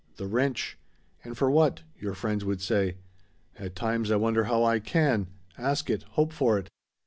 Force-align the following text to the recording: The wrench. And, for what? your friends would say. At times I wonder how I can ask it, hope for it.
The 0.15 0.25
wrench. 0.25 0.79
And, 1.23 1.37
for 1.37 1.51
what? 1.51 1.81
your 1.99 2.15
friends 2.15 2.43
would 2.43 2.59
say. 2.59 2.97
At 3.59 3.75
times 3.75 4.09
I 4.09 4.15
wonder 4.15 4.45
how 4.45 4.63
I 4.63 4.79
can 4.79 5.27
ask 5.59 5.91
it, 5.91 6.01
hope 6.17 6.33
for 6.33 6.57
it. 6.57 6.71